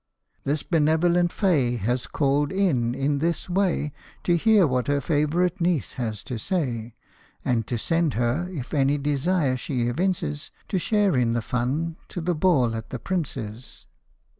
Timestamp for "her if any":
8.15-8.97